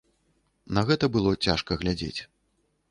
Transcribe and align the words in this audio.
На 0.77 0.81
гэта 0.87 1.05
было 1.19 1.35
цяжка 1.49 1.81
глядзець. 1.85 2.21